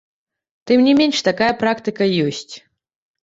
Тым 0.69 0.79
не 0.87 0.93
менш 0.99 1.17
такая 1.27 1.51
практыка 1.61 2.05
ёсць. 2.29 2.51